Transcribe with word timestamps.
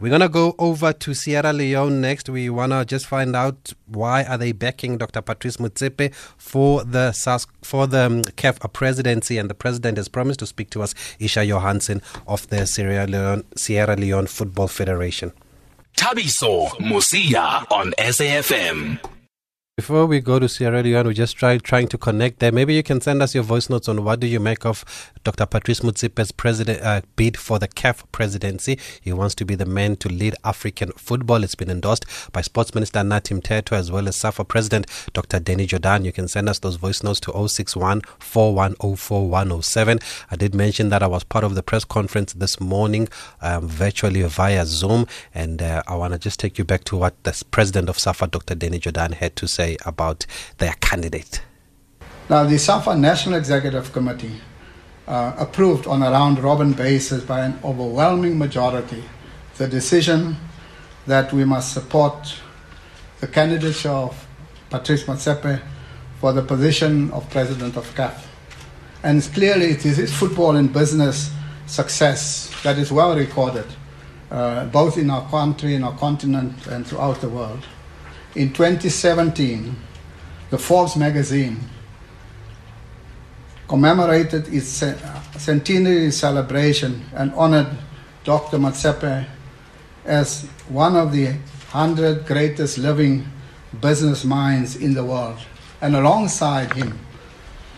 We're 0.00 0.10
gonna 0.10 0.28
go 0.28 0.56
over 0.58 0.92
to 0.92 1.14
Sierra 1.14 1.52
Leone 1.52 2.00
next. 2.00 2.28
We 2.28 2.50
wanna 2.50 2.84
just 2.84 3.06
find 3.06 3.36
out 3.36 3.72
why 3.86 4.24
are 4.24 4.36
they 4.36 4.50
backing 4.52 4.98
Dr. 4.98 5.22
Patrice 5.22 5.58
Motsepe 5.58 6.12
for 6.36 6.82
the 6.84 7.12
SAS, 7.12 7.46
for 7.62 7.86
the 7.86 8.06
um, 8.06 8.22
CAF 8.22 8.72
presidency, 8.72 9.38
and 9.38 9.48
the 9.48 9.54
president 9.54 9.96
has 9.96 10.08
promised 10.08 10.40
to 10.40 10.46
speak 10.46 10.70
to 10.70 10.82
us, 10.82 10.94
Isha 11.20 11.46
Johansen 11.46 12.02
of 12.26 12.48
the 12.48 12.66
Sierra 12.66 13.06
Leone 13.06 13.44
Sierra 13.56 13.94
Leone 13.94 14.26
Football 14.26 14.68
Federation. 14.68 15.32
Thabiso 15.96 16.70
Mosia 16.80 17.64
on 17.70 17.92
SAFM. 17.98 19.13
Before 19.76 20.06
we 20.06 20.20
go 20.20 20.38
to 20.38 20.48
Sierra 20.48 20.84
Leone, 20.84 21.08
we 21.08 21.14
just 21.14 21.36
try 21.36 21.58
trying 21.58 21.88
to 21.88 21.98
connect 21.98 22.38
there. 22.38 22.52
Maybe 22.52 22.74
you 22.74 22.84
can 22.84 23.00
send 23.00 23.20
us 23.20 23.34
your 23.34 23.42
voice 23.42 23.68
notes 23.68 23.88
on 23.88 24.04
what 24.04 24.20
do 24.20 24.28
you 24.28 24.38
make 24.38 24.64
of 24.64 24.84
Dr. 25.24 25.46
Patrice 25.46 25.80
Motsepe's 25.80 26.30
president 26.30 26.80
uh, 26.80 27.00
bid 27.16 27.36
for 27.36 27.58
the 27.58 27.66
CAF 27.66 28.04
presidency. 28.12 28.78
He 29.00 29.12
wants 29.12 29.34
to 29.34 29.44
be 29.44 29.56
the 29.56 29.66
man 29.66 29.96
to 29.96 30.08
lead 30.08 30.36
African 30.44 30.92
football. 30.92 31.42
It's 31.42 31.56
been 31.56 31.70
endorsed 31.70 32.06
by 32.32 32.42
Sports 32.42 32.72
Minister 32.72 33.00
Nathi 33.00 33.40
Mthethwa 33.40 33.72
as 33.72 33.90
well 33.90 34.06
as 34.06 34.14
SAFA 34.14 34.44
President 34.44 34.86
Dr. 35.12 35.40
Danny 35.40 35.66
Jordaan. 35.66 36.04
You 36.04 36.12
can 36.12 36.28
send 36.28 36.48
us 36.48 36.60
those 36.60 36.76
voice 36.76 37.02
notes 37.02 37.18
to 37.20 37.32
061 37.48 38.02
I 40.30 40.36
did 40.36 40.54
mention 40.54 40.88
that 40.90 41.02
I 41.02 41.08
was 41.08 41.24
part 41.24 41.42
of 41.42 41.56
the 41.56 41.64
press 41.64 41.84
conference 41.84 42.32
this 42.32 42.60
morning 42.60 43.08
um, 43.42 43.66
virtually 43.66 44.22
via 44.22 44.66
Zoom, 44.66 45.08
and 45.34 45.60
uh, 45.60 45.82
I 45.88 45.96
want 45.96 46.12
to 46.12 46.18
just 46.20 46.38
take 46.38 46.58
you 46.58 46.64
back 46.64 46.84
to 46.84 46.96
what 46.96 47.20
the 47.24 47.42
president 47.50 47.88
of 47.88 47.98
SAFA, 47.98 48.28
Dr. 48.28 48.54
Danny 48.54 48.78
Jordaan, 48.78 49.14
had 49.14 49.34
to 49.34 49.48
say 49.48 49.63
say 49.64 49.76
about 49.84 50.26
their 50.58 50.74
candidate? 50.80 51.42
Now, 52.28 52.44
the 52.44 52.58
SAFA 52.58 52.96
National 52.96 53.36
Executive 53.36 53.92
Committee 53.92 54.40
uh, 55.06 55.34
approved 55.38 55.86
on 55.86 56.02
a 56.02 56.10
round 56.10 56.38
robin 56.38 56.72
basis 56.72 57.22
by 57.22 57.40
an 57.44 57.58
overwhelming 57.62 58.38
majority 58.38 59.02
the 59.58 59.68
decision 59.68 60.36
that 61.06 61.32
we 61.32 61.44
must 61.44 61.72
support 61.72 62.40
the 63.20 63.28
candidature 63.28 63.96
of 64.06 64.26
Patrice 64.70 65.04
Motsepe 65.04 65.60
for 66.20 66.32
the 66.32 66.42
position 66.42 67.10
of 67.12 67.28
President 67.30 67.76
of 67.76 67.86
CAF. 67.94 68.26
And 69.02 69.22
clearly, 69.34 69.66
it 69.66 69.84
is 69.84 69.98
his 69.98 70.12
football 70.12 70.56
and 70.56 70.72
business 70.72 71.30
success 71.66 72.50
that 72.62 72.78
is 72.78 72.90
well 72.90 73.14
recorded, 73.14 73.66
uh, 74.30 74.64
both 74.66 74.96
in 74.96 75.10
our 75.10 75.28
country, 75.28 75.74
in 75.74 75.84
our 75.84 75.96
continent, 75.98 76.66
and 76.66 76.86
throughout 76.86 77.20
the 77.20 77.28
world 77.28 77.64
in 78.34 78.52
2017, 78.52 79.76
the 80.50 80.58
Forbes 80.58 80.96
magazine 80.96 81.58
commemorated 83.68 84.52
its 84.52 84.68
centenary 85.38 86.10
celebration 86.10 87.04
and 87.14 87.32
honored 87.34 87.68
Dr. 88.24 88.58
Motsepe 88.58 89.26
as 90.04 90.42
one 90.68 90.96
of 90.96 91.12
the 91.12 91.26
100 91.26 92.26
greatest 92.26 92.78
living 92.78 93.26
business 93.80 94.24
minds 94.24 94.76
in 94.76 94.94
the 94.94 95.04
world. 95.04 95.38
And 95.80 95.96
alongside 95.96 96.72
him 96.74 96.98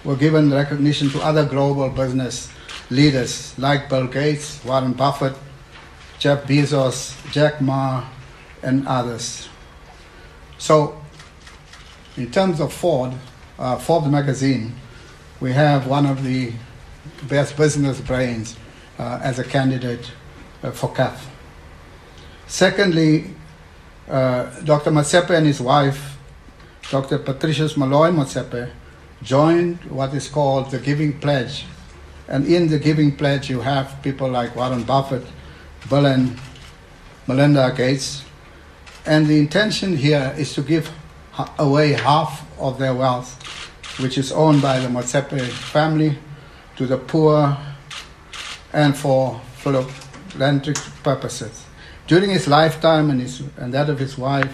were 0.04 0.16
given 0.16 0.50
recognition 0.52 1.10
to 1.10 1.20
other 1.20 1.44
global 1.44 1.88
business 1.90 2.50
leaders 2.90 3.58
like 3.58 3.88
Bill 3.88 4.06
Gates, 4.06 4.64
Warren 4.64 4.92
Buffett, 4.92 5.34
Jeff 6.18 6.44
Bezos, 6.44 7.14
Jack 7.32 7.60
Ma, 7.60 8.04
and 8.62 8.86
others. 8.86 9.48
So, 10.58 11.00
in 12.16 12.30
terms 12.30 12.60
of 12.60 12.72
Ford, 12.72 13.12
uh, 13.58 13.76
Forbes 13.76 14.08
magazine, 14.08 14.74
we 15.40 15.52
have 15.52 15.86
one 15.86 16.06
of 16.06 16.24
the 16.24 16.52
best 17.28 17.56
business 17.56 18.00
brains 18.00 18.56
uh, 18.98 19.20
as 19.22 19.38
a 19.38 19.44
candidate 19.44 20.10
uh, 20.62 20.70
for 20.70 20.92
CAF. 20.92 21.18
Secondly, 22.46 23.34
uh, 24.08 24.44
Dr. 24.62 24.90
Motsepe 24.90 25.30
and 25.30 25.46
his 25.46 25.60
wife, 25.60 26.16
Dr. 26.90 27.18
Precious 27.18 27.74
Moloi 27.74 28.12
Motsepe, 28.12 28.70
joined 29.22 29.82
what 29.84 30.14
is 30.14 30.28
called 30.28 30.70
the 30.70 30.78
Giving 30.78 31.18
Pledge. 31.18 31.64
And 32.28 32.46
in 32.46 32.68
the 32.68 32.78
Giving 32.78 33.16
Pledge, 33.16 33.50
you 33.50 33.60
have 33.60 34.00
people 34.02 34.28
like 34.28 34.54
Warren 34.56 34.84
Buffett, 34.84 35.24
and 35.90 36.38
Melinda 37.26 37.72
Gates, 37.76 38.24
and 39.06 39.26
the 39.26 39.38
intention 39.38 39.96
here 39.96 40.34
is 40.36 40.52
to 40.54 40.62
give 40.62 40.90
away 41.58 41.92
half 41.92 42.46
of 42.58 42.78
their 42.78 42.94
wealth, 42.94 43.40
which 44.00 44.18
is 44.18 44.32
owned 44.32 44.60
by 44.60 44.80
the 44.80 44.88
Motsepe 44.88 45.40
family, 45.48 46.18
to 46.76 46.86
the 46.86 46.98
poor 46.98 47.56
and 48.72 48.96
for 48.96 49.40
philanthropic 49.56 50.76
purposes. 51.02 51.64
During 52.06 52.30
his 52.30 52.46
lifetime 52.46 53.10
and, 53.10 53.20
his, 53.20 53.42
and 53.56 53.72
that 53.72 53.88
of 53.88 53.98
his 53.98 54.18
wife 54.18 54.52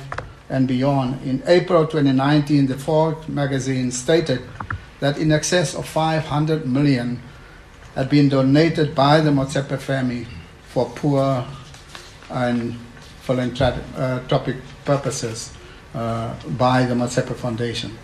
and 0.49 0.69
beyond, 0.69 1.23
in 1.23 1.43
April 1.47 1.87
2019, 1.87 2.67
the 2.67 2.79
Forbes 2.79 3.29
magazine 3.29 3.91
stated 3.91 4.43
that 5.01 5.19
in 5.19 5.33
excess 5.33 5.75
of 5.75 5.87
500 5.87 6.67
million 6.67 7.21
had 7.95 8.09
been 8.09 8.29
donated 8.29 8.95
by 8.95 9.21
the 9.21 9.31
Motsepe 9.31 9.79
family 9.79 10.27
for 10.69 10.87
poor 10.95 11.45
and 12.31 12.79
philanthropic 13.23 14.57
purposes 14.85 15.53
uh, 15.95 16.35
by 16.59 16.85
the 16.85 16.95
Motsepe 16.95 17.35
Foundation. 17.37 17.97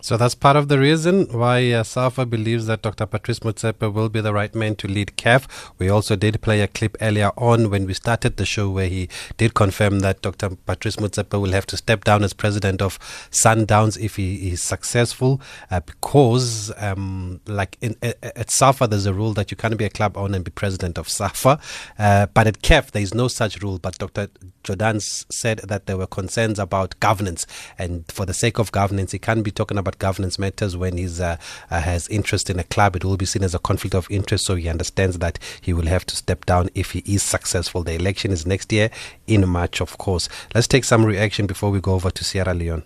So 0.00 0.16
that's 0.16 0.36
part 0.36 0.54
of 0.54 0.68
the 0.68 0.78
reason 0.78 1.26
why 1.26 1.72
uh, 1.72 1.82
SAFA 1.82 2.24
believes 2.24 2.66
that 2.66 2.82
Dr. 2.82 3.04
Patrice 3.04 3.40
Motsepe 3.40 3.92
will 3.92 4.08
be 4.08 4.20
the 4.20 4.32
right 4.32 4.54
man 4.54 4.76
to 4.76 4.86
lead 4.86 5.16
CAF. 5.16 5.48
We 5.76 5.88
also 5.88 6.14
did 6.14 6.40
play 6.40 6.60
a 6.60 6.68
clip 6.68 6.96
earlier 7.00 7.32
on 7.36 7.68
when 7.68 7.84
we 7.84 7.94
started 7.94 8.36
the 8.36 8.46
show 8.46 8.70
where 8.70 8.86
he 8.86 9.08
did 9.38 9.54
confirm 9.54 9.98
that 10.00 10.22
Dr. 10.22 10.50
Patrice 10.50 10.96
Motsepe 10.96 11.40
will 11.40 11.50
have 11.50 11.66
to 11.66 11.76
step 11.76 12.04
down 12.04 12.22
as 12.22 12.32
president 12.32 12.80
of 12.80 13.00
Sundowns 13.32 13.98
if 13.98 14.14
he 14.14 14.50
is 14.50 14.62
successful 14.62 15.40
uh, 15.72 15.80
because, 15.80 16.70
um, 16.76 17.40
like 17.48 17.76
in, 17.80 17.96
at 18.00 18.52
SAFA, 18.52 18.86
there's 18.86 19.06
a 19.06 19.12
rule 19.12 19.34
that 19.34 19.50
you 19.50 19.56
can't 19.56 19.76
be 19.76 19.84
a 19.84 19.90
club 19.90 20.16
owner 20.16 20.36
and 20.36 20.44
be 20.44 20.52
president 20.52 20.96
of 20.96 21.08
SAFA. 21.08 21.58
Uh, 21.98 22.26
but 22.26 22.46
at 22.46 22.62
CAF, 22.62 22.92
there 22.92 23.02
is 23.02 23.14
no 23.14 23.26
such 23.26 23.60
rule. 23.62 23.80
But 23.80 23.98
Dr. 23.98 24.28
Jordaan 24.62 25.00
said 25.32 25.58
that 25.64 25.86
there 25.86 25.96
were 25.96 26.06
concerns 26.06 26.60
about 26.60 26.98
governance, 27.00 27.48
and 27.76 28.04
for 28.12 28.24
the 28.24 28.34
sake 28.34 28.58
of 28.58 28.70
governance, 28.70 29.10
he 29.10 29.18
can't 29.18 29.42
be 29.42 29.50
talking 29.50 29.76
about 29.76 29.87
governance 29.96 30.38
matters 30.38 30.76
when 30.76 30.98
he 30.98 31.06
uh, 31.20 31.36
uh, 31.70 31.80
has 31.80 32.08
interest 32.08 32.50
in 32.50 32.58
a 32.58 32.64
club. 32.64 32.96
It 32.96 33.04
will 33.04 33.16
be 33.16 33.24
seen 33.24 33.42
as 33.42 33.54
a 33.54 33.58
conflict 33.58 33.94
of 33.94 34.10
interest, 34.10 34.44
so 34.44 34.56
he 34.56 34.68
understands 34.68 35.18
that 35.20 35.38
he 35.62 35.72
will 35.72 35.86
have 35.86 36.04
to 36.06 36.16
step 36.16 36.44
down 36.44 36.68
if 36.74 36.90
he 36.90 37.02
is 37.06 37.22
successful. 37.22 37.82
The 37.82 37.94
election 37.94 38.30
is 38.30 38.46
next 38.46 38.72
year 38.72 38.90
in 39.26 39.48
March, 39.48 39.80
of 39.80 39.96
course. 39.96 40.28
Let's 40.54 40.68
take 40.68 40.84
some 40.84 41.04
reaction 41.04 41.46
before 41.46 41.70
we 41.70 41.80
go 41.80 41.94
over 41.94 42.10
to 42.10 42.24
Sierra 42.24 42.52
Leone. 42.52 42.84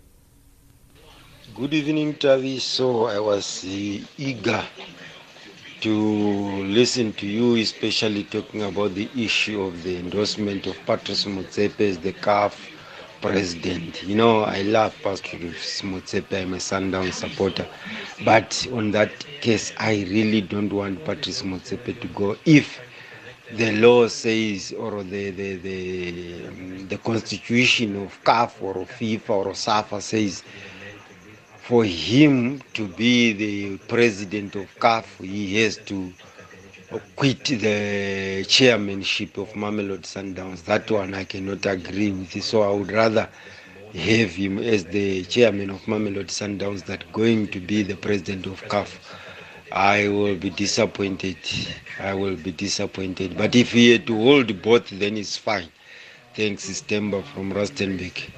Good 1.56 1.74
evening, 1.74 2.14
Tavi. 2.14 2.58
So 2.60 3.06
I 3.06 3.18
was 3.18 3.64
uh, 3.64 3.98
eager 4.16 4.64
to 5.82 5.92
listen 6.62 7.12
to 7.14 7.26
you, 7.26 7.56
especially 7.56 8.24
talking 8.24 8.62
about 8.62 8.94
the 8.94 9.08
issue 9.16 9.60
of 9.62 9.82
the 9.82 9.96
endorsement 9.96 10.66
of 10.66 10.76
Patrice 10.86 11.24
Motsepe 11.24 11.80
as 11.80 11.98
the 11.98 12.12
CAF 12.12 12.54
president. 13.22 14.02
You 14.02 14.16
know, 14.16 14.42
I 14.42 14.62
love 14.62 14.94
Pastor 15.02 15.38
Motsepe, 15.38 16.42
I'm 16.42 16.54
a 16.54 16.60
Sundown 16.60 17.12
supporter. 17.12 17.66
But 18.24 18.66
on 18.72 18.90
that 18.90 19.24
case, 19.40 19.72
I 19.78 20.04
really 20.10 20.42
don't 20.42 20.72
want 20.72 21.04
Patrice 21.04 21.42
Motsepe 21.42 22.00
to 22.00 22.08
go. 22.08 22.36
If 22.44 22.80
the 23.56 23.72
law 23.72 24.08
says, 24.08 24.72
or 24.78 25.02
the, 25.04 25.30
the, 25.30 25.56
the, 25.56 26.40
the 26.88 26.98
constitution 26.98 27.96
of 28.02 28.18
CAF 28.24 28.60
or 28.60 28.74
FIFA 28.86 29.30
or 29.46 29.54
SAFA 29.54 30.00
says, 30.02 30.42
for 31.58 31.84
him 31.84 32.60
to 32.74 32.88
be 32.88 33.32
the 33.32 33.78
president 33.88 34.56
of 34.56 34.66
CAF, 34.80 35.04
he 35.24 35.62
has 35.62 35.76
to 35.78 36.12
quit 37.16 37.44
the 37.44 38.44
chairmanship 38.48 39.36
of 39.38 39.52
Mamelodi 39.54 40.02
Sundowns. 40.02 40.64
That 40.64 40.90
one 40.90 41.14
I 41.14 41.24
cannot 41.24 41.64
agree 41.66 42.12
with. 42.12 42.42
So 42.42 42.62
I 42.62 42.70
would 42.72 42.90
rather 42.92 43.28
have 43.94 44.30
him 44.34 44.58
as 44.58 44.86
the 44.86 45.24
chairman 45.24 45.70
of 45.70 45.82
Mamelodi 45.86 46.30
Sundowns 46.30 46.84
than 46.84 47.00
going 47.12 47.48
to 47.48 47.60
be 47.60 47.82
the 47.82 47.96
president 47.96 48.46
of 48.46 48.62
CAF. 48.68 48.98
I 49.72 50.08
will 50.08 50.36
be 50.36 50.50
disappointed. 50.50 51.36
I 51.98 52.14
will 52.14 52.36
be 52.36 52.52
disappointed. 52.52 53.36
But 53.36 53.54
if 53.54 53.72
he 53.72 53.92
had 53.92 54.06
to 54.08 54.16
hold 54.16 54.60
both, 54.62 54.90
then 54.90 55.16
it's 55.16 55.36
fine. 55.36 55.68
Thanks, 56.34 56.68
Stemba 56.70 57.24
from 57.24 57.52
Rustenburg. 57.52 58.30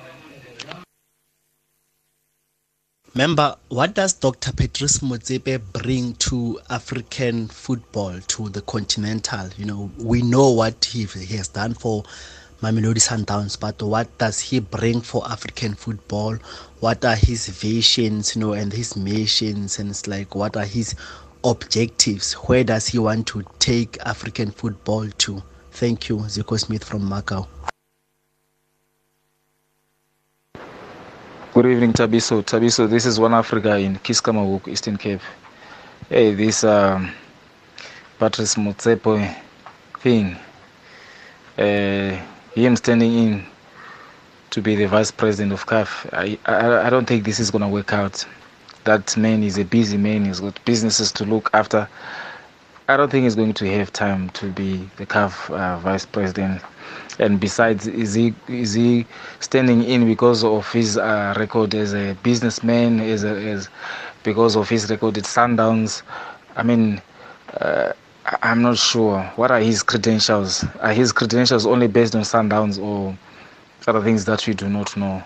Member, 3.16 3.54
what 3.68 3.94
does 3.94 4.12
Dr. 4.14 4.52
Patrice 4.52 4.98
Motsepe 4.98 5.60
bring 5.72 6.14
to 6.14 6.58
African 6.68 7.46
football, 7.46 8.18
to 8.26 8.48
the 8.48 8.60
continental? 8.62 9.48
You 9.56 9.66
know, 9.66 9.90
we 9.98 10.20
know 10.20 10.50
what 10.50 10.84
he, 10.84 11.04
he 11.04 11.36
has 11.36 11.46
done 11.46 11.74
for 11.74 12.02
Mamelodi 12.60 12.98
Sundowns, 12.98 13.58
but 13.60 13.80
what 13.80 14.18
does 14.18 14.40
he 14.40 14.58
bring 14.58 15.00
for 15.00 15.24
African 15.30 15.76
football? 15.76 16.34
What 16.80 17.04
are 17.04 17.14
his 17.14 17.46
visions, 17.46 18.34
you 18.34 18.40
know, 18.40 18.52
and 18.54 18.72
his 18.72 18.96
missions? 18.96 19.78
And 19.78 19.90
it's 19.90 20.08
like, 20.08 20.34
what 20.34 20.56
are 20.56 20.64
his 20.64 20.96
objectives? 21.44 22.32
Where 22.32 22.64
does 22.64 22.88
he 22.88 22.98
want 22.98 23.28
to 23.28 23.44
take 23.60 23.96
African 24.04 24.50
football 24.50 25.08
to? 25.08 25.40
Thank 25.70 26.08
you, 26.08 26.16
Zico 26.16 26.58
Smith 26.58 26.82
from 26.82 27.08
Macau. 27.08 27.46
Good 31.54 31.66
evening, 31.66 31.92
Thabiso. 31.92 32.42
Thabiso, 32.42 32.90
this 32.90 33.06
is 33.06 33.20
One 33.20 33.32
Africa 33.32 33.76
in 33.76 33.94
Keiskammahoek, 34.00 34.66
Eastern 34.66 34.96
Cape. 34.96 35.20
Hey, 36.08 36.34
this 36.34 36.64
um, 36.64 37.12
Patrice 38.18 38.56
Motsepe 38.56 39.36
thing, 40.00 40.36
uh, 41.56 42.20
him 42.56 42.74
standing 42.74 43.14
in 43.16 43.46
to 44.50 44.62
be 44.62 44.74
the 44.74 44.86
vice 44.86 45.12
president 45.12 45.52
of 45.52 45.64
CAF, 45.64 46.12
I, 46.12 46.36
I, 46.46 46.88
I 46.88 46.90
don't 46.90 47.06
think 47.06 47.22
this 47.22 47.38
is 47.38 47.52
going 47.52 47.62
to 47.62 47.68
work 47.68 47.92
out. 47.92 48.26
That 48.82 49.16
man 49.16 49.44
is 49.44 49.56
a 49.56 49.64
busy 49.64 49.96
man, 49.96 50.24
he's 50.24 50.40
got 50.40 50.58
businesses 50.64 51.12
to 51.12 51.24
look 51.24 51.50
after. 51.54 51.88
I 52.88 52.96
don't 52.96 53.10
think 53.10 53.22
he's 53.22 53.36
going 53.36 53.54
to 53.54 53.70
have 53.78 53.92
time 53.92 54.30
to 54.30 54.50
be 54.50 54.90
the 54.96 55.06
CAF 55.06 55.50
uh, 55.50 55.78
vice 55.78 56.04
president 56.04 56.62
and 57.18 57.38
besides 57.40 57.86
is 57.86 58.14
he 58.14 58.34
is 58.48 58.74
he 58.74 59.06
standing 59.40 59.84
in 59.84 60.06
because 60.06 60.42
of 60.44 60.70
his 60.72 60.96
uh, 60.98 61.34
record 61.36 61.74
as 61.74 61.94
a 61.94 62.14
businessman 62.22 63.00
as, 63.00 63.24
a, 63.24 63.28
as 63.28 63.68
because 64.22 64.56
of 64.56 64.68
his 64.68 64.90
record 64.90 65.16
at 65.18 65.24
sundowns? 65.24 66.02
I 66.56 66.62
mean 66.62 67.00
uh, 67.60 67.92
i'm 68.42 68.62
not 68.62 68.78
sure. 68.78 69.22
What 69.36 69.50
are 69.50 69.60
his 69.60 69.82
credentials? 69.82 70.64
Are 70.80 70.92
his 70.92 71.12
credentials 71.12 71.66
only 71.66 71.88
based 71.88 72.14
on 72.16 72.22
sundowns 72.22 72.82
or 72.82 73.16
other 73.86 74.02
things 74.02 74.24
that 74.24 74.46
we 74.46 74.54
do 74.54 74.68
not 74.68 74.96
know? 74.96 75.22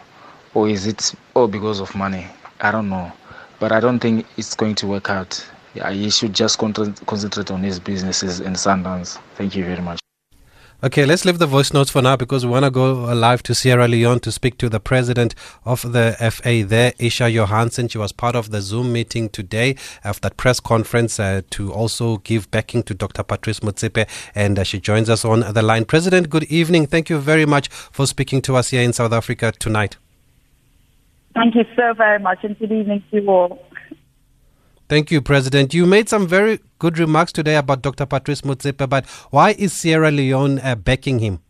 Or 0.54 0.68
is 0.68 0.86
it 0.86 1.14
all 1.34 1.48
because 1.48 1.80
of 1.80 1.94
money? 1.94 2.26
I 2.60 2.70
don't 2.70 2.88
know. 2.88 3.12
But 3.60 3.72
i 3.72 3.80
don't 3.80 3.98
think 3.98 4.26
it's 4.36 4.54
going 4.54 4.74
to 4.76 4.86
work 4.86 5.10
out. 5.10 5.44
Yeah, 5.74 5.90
he 5.90 6.10
should 6.10 6.32
just 6.32 6.58
concentrate 6.58 7.50
on 7.50 7.62
his 7.62 7.78
businesses 7.78 8.40
and 8.40 8.56
sundowns. 8.56 9.18
Thank 9.36 9.54
you 9.54 9.64
very 9.64 9.82
much 9.82 10.00
Okay, 10.80 11.04
let's 11.04 11.24
leave 11.24 11.40
the 11.40 11.46
voice 11.48 11.72
notes 11.72 11.90
for 11.90 12.00
now 12.00 12.14
because 12.14 12.46
we 12.46 12.52
want 12.52 12.64
to 12.64 12.70
go 12.70 12.92
live 13.12 13.42
to 13.42 13.52
Sierra 13.52 13.88
Leone 13.88 14.20
to 14.20 14.30
speak 14.30 14.58
to 14.58 14.68
the 14.68 14.78
president 14.78 15.34
of 15.64 15.82
the 15.90 16.14
FA 16.30 16.62
there, 16.64 16.92
Isha 17.00 17.24
Johansen. 17.24 17.90
She 17.90 17.98
was 17.98 18.12
part 18.12 18.36
of 18.36 18.52
the 18.52 18.60
Zoom 18.60 18.92
meeting 18.92 19.28
today 19.28 19.74
of 20.04 20.20
that 20.20 20.36
press 20.36 20.60
conference 20.60 21.18
uh, 21.18 21.42
to 21.50 21.72
also 21.72 22.18
give 22.18 22.48
backing 22.52 22.84
to 22.84 22.94
Dr. 22.94 23.24
Patrice 23.24 23.58
Motsepe, 23.58 24.06
and 24.36 24.56
uh, 24.56 24.62
she 24.62 24.78
joins 24.78 25.10
us 25.10 25.24
on 25.24 25.40
the 25.52 25.62
line. 25.62 25.84
President, 25.84 26.30
good 26.30 26.44
evening. 26.44 26.86
Thank 26.86 27.10
you 27.10 27.18
very 27.18 27.44
much 27.44 27.66
for 27.66 28.06
speaking 28.06 28.40
to 28.42 28.54
us 28.54 28.70
here 28.70 28.82
in 28.82 28.92
South 28.92 29.12
Africa 29.12 29.50
tonight. 29.58 29.96
Thank 31.34 31.56
you 31.56 31.64
so 31.74 31.92
very 31.94 32.20
much, 32.20 32.44
and 32.44 32.56
good 32.56 32.70
evening 32.70 33.02
to 33.10 33.20
you 33.20 33.28
all. 33.28 33.67
Thank 34.88 35.10
you, 35.10 35.20
President. 35.20 35.74
You 35.74 35.84
made 35.84 36.08
some 36.08 36.26
very 36.26 36.60
good 36.78 36.98
remarks 36.98 37.30
today 37.30 37.56
about 37.56 37.82
Dr. 37.82 38.06
Patrice 38.06 38.40
Motsepe, 38.40 38.88
but 38.88 39.06
why 39.30 39.50
is 39.50 39.74
Sierra 39.74 40.10
Leone 40.10 40.58
uh, 40.60 40.76
backing 40.76 41.18
him? 41.18 41.40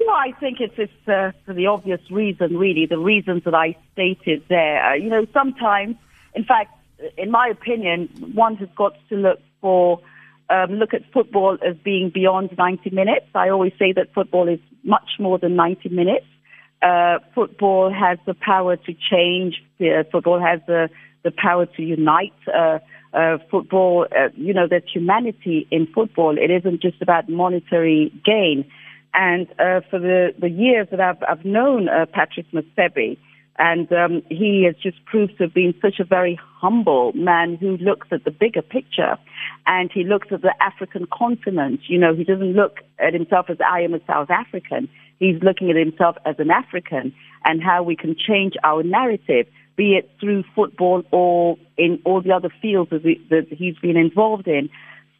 Well, 0.00 0.16
I 0.16 0.32
think 0.40 0.58
it's, 0.60 0.74
it's 0.78 1.08
uh, 1.08 1.30
for 1.44 1.54
the 1.54 1.66
obvious 1.66 2.00
reason, 2.10 2.56
really, 2.56 2.86
the 2.86 2.98
reasons 2.98 3.44
that 3.44 3.54
I 3.54 3.76
stated 3.92 4.42
there. 4.48 4.84
Uh, 4.84 4.94
you 4.94 5.08
know, 5.08 5.26
sometimes, 5.32 5.96
in 6.34 6.44
fact, 6.44 6.72
in 7.16 7.30
my 7.30 7.46
opinion, 7.46 8.08
one 8.34 8.56
has 8.56 8.68
got 8.74 8.94
to 9.10 9.14
look 9.14 9.40
for 9.60 10.00
um, 10.50 10.72
look 10.72 10.94
at 10.94 11.02
football 11.12 11.58
as 11.64 11.76
being 11.76 12.10
beyond 12.10 12.56
90 12.56 12.90
minutes. 12.90 13.26
I 13.34 13.50
always 13.50 13.74
say 13.78 13.92
that 13.92 14.14
football 14.14 14.48
is 14.48 14.60
much 14.82 15.10
more 15.18 15.38
than 15.38 15.56
90 15.56 15.90
minutes. 15.90 16.26
Uh, 16.80 17.18
football 17.34 17.92
has 17.92 18.18
the 18.24 18.34
power 18.34 18.76
to 18.76 18.94
change. 18.94 19.62
Uh, 19.80 20.04
football 20.10 20.40
has 20.40 20.60
the 20.66 20.88
the 21.24 21.30
power 21.30 21.66
to 21.66 21.82
unite. 21.82 22.32
Uh, 22.52 22.78
uh, 23.14 23.38
football, 23.50 24.06
uh, 24.14 24.28
you 24.36 24.52
know, 24.52 24.66
there's 24.68 24.82
humanity 24.92 25.66
in 25.70 25.86
football. 25.86 26.36
It 26.36 26.50
isn't 26.50 26.82
just 26.82 27.00
about 27.00 27.28
monetary 27.28 28.12
gain. 28.24 28.70
And 29.14 29.48
uh, 29.52 29.80
for 29.88 29.98
the, 29.98 30.34
the 30.38 30.50
years 30.50 30.88
that 30.90 31.00
I've, 31.00 31.22
I've 31.26 31.44
known 31.44 31.88
uh, 31.88 32.04
Patrice 32.06 32.46
Motsepe, 32.52 33.16
and 33.58 33.92
um, 33.92 34.22
he 34.28 34.64
has 34.66 34.76
just 34.80 35.04
proved 35.04 35.36
to 35.38 35.44
have 35.44 35.54
been 35.54 35.74
such 35.82 35.98
a 35.98 36.04
very 36.04 36.38
humble 36.60 37.12
man 37.14 37.56
who 37.56 37.76
looks 37.78 38.06
at 38.12 38.24
the 38.24 38.30
bigger 38.30 38.62
picture 38.62 39.16
and 39.66 39.90
he 39.92 40.04
looks 40.04 40.28
at 40.30 40.42
the 40.42 40.54
African 40.62 41.06
continent. 41.12 41.80
You 41.88 41.98
know, 41.98 42.14
he 42.14 42.22
doesn't 42.22 42.52
look 42.52 42.76
at 43.00 43.14
himself 43.14 43.46
as 43.50 43.56
I 43.60 43.80
am 43.80 43.94
a 43.94 44.00
South 44.06 44.30
African. 44.30 44.88
He's 45.18 45.42
looking 45.42 45.70
at 45.70 45.76
himself 45.76 46.16
as 46.24 46.36
an 46.38 46.52
African 46.52 47.12
and 47.44 47.60
how 47.60 47.82
we 47.82 47.96
can 47.96 48.14
change 48.14 48.54
our 48.62 48.84
narrative 48.84 49.48
be 49.78 49.94
it 49.94 50.10
through 50.20 50.42
football 50.56 51.04
or 51.12 51.56
in 51.78 52.02
all 52.04 52.20
the 52.20 52.32
other 52.32 52.50
fields 52.60 52.90
that 52.90 53.46
he's 53.50 53.76
been 53.76 53.96
involved 53.96 54.48
in. 54.48 54.68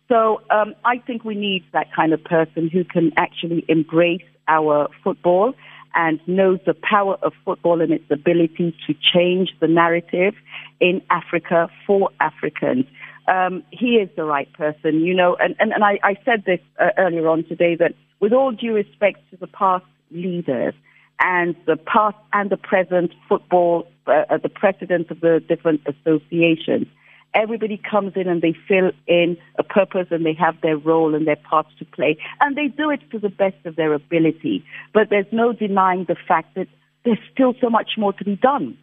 So 0.08 0.42
um, 0.50 0.74
I 0.84 0.98
think 0.98 1.24
we 1.24 1.36
need 1.36 1.64
that 1.72 1.86
kind 1.94 2.12
of 2.12 2.22
person 2.24 2.68
who 2.68 2.82
can 2.84 3.12
actually 3.16 3.64
embrace 3.68 4.26
our 4.48 4.88
football 5.04 5.54
and 5.94 6.20
knows 6.26 6.58
the 6.66 6.74
power 6.74 7.16
of 7.22 7.32
football 7.44 7.80
and 7.80 7.92
its 7.92 8.10
ability 8.10 8.74
to 8.86 8.94
change 9.14 9.50
the 9.60 9.68
narrative 9.68 10.34
in 10.80 11.02
Africa 11.08 11.70
for 11.86 12.10
Africans. 12.20 12.86
Um, 13.28 13.62
he 13.70 13.96
is 13.96 14.08
the 14.16 14.24
right 14.24 14.50
person, 14.54 15.00
you 15.00 15.14
know, 15.14 15.36
and, 15.38 15.54
and, 15.60 15.72
and 15.72 15.84
I, 15.84 15.98
I 16.02 16.16
said 16.24 16.44
this 16.46 16.60
uh, 16.80 16.90
earlier 16.96 17.28
on 17.28 17.44
today 17.44 17.76
that 17.76 17.94
with 18.20 18.32
all 18.32 18.52
due 18.52 18.74
respect 18.74 19.18
to 19.30 19.36
the 19.36 19.46
past 19.46 19.84
leaders, 20.10 20.74
and 21.20 21.56
the 21.66 21.76
past 21.76 22.16
and 22.32 22.50
the 22.50 22.56
present 22.56 23.12
football, 23.28 23.86
uh, 24.06 24.38
the 24.42 24.48
presidents 24.48 25.10
of 25.10 25.20
the 25.20 25.42
different 25.46 25.80
associations. 25.86 26.86
Everybody 27.34 27.76
comes 27.78 28.12
in 28.16 28.26
and 28.26 28.40
they 28.40 28.54
fill 28.66 28.90
in 29.06 29.36
a 29.58 29.62
purpose 29.62 30.06
and 30.10 30.24
they 30.24 30.32
have 30.34 30.60
their 30.62 30.76
role 30.76 31.14
and 31.14 31.26
their 31.26 31.36
parts 31.36 31.68
to 31.78 31.84
play. 31.84 32.16
And 32.40 32.56
they 32.56 32.68
do 32.68 32.90
it 32.90 33.00
to 33.10 33.18
the 33.18 33.28
best 33.28 33.56
of 33.66 33.76
their 33.76 33.92
ability. 33.92 34.64
But 34.94 35.10
there's 35.10 35.26
no 35.30 35.52
denying 35.52 36.06
the 36.08 36.16
fact 36.26 36.54
that 36.54 36.68
there's 37.04 37.18
still 37.32 37.54
so 37.60 37.68
much 37.68 37.92
more 37.98 38.12
to 38.14 38.24
be 38.24 38.36
done 38.36 38.78